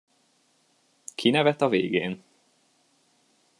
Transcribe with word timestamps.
Ki 1.15 1.29
nevet 1.29 1.61
a 1.61 1.69
végén? 1.69 2.23